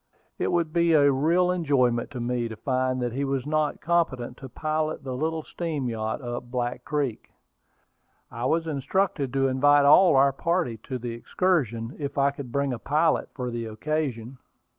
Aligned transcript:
It 0.39 0.51
would 0.51 0.73
be 0.73 0.93
a 0.93 1.11
real 1.11 1.51
enjoyment 1.51 2.09
to 2.09 2.19
me 2.19 2.47
to 2.47 2.55
find 2.55 2.99
that 3.03 3.13
he 3.13 3.23
was 3.23 3.45
not 3.45 3.81
competent 3.81 4.35
to 4.37 4.49
pilot 4.49 5.03
the 5.03 5.13
little 5.15 5.43
steam 5.43 5.87
yacht 5.87 6.23
up 6.23 6.49
Black 6.49 6.83
Creek. 6.83 7.29
I 8.31 8.45
was 8.45 8.65
instructed 8.65 9.31
to 9.33 9.47
invite 9.47 9.85
all 9.85 10.15
our 10.15 10.33
party 10.33 10.77
to 10.85 10.97
the 10.97 11.11
excursion, 11.11 11.95
if 11.99 12.17
I 12.17 12.31
could 12.31 12.51
bring 12.51 12.73
a 12.73 12.79
pilot 12.79 13.29
for 13.35 13.51
the 13.51 13.65
occasion. 13.67 14.39